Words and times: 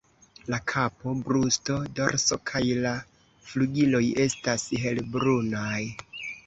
La 0.53 0.59
kapo, 0.71 1.13
brusto, 1.27 1.75
dorso 1.99 2.39
kaj 2.53 2.63
la 2.87 2.97
flugiloj 3.51 4.05
estas 4.29 4.69
helbrunaj. 4.89 5.81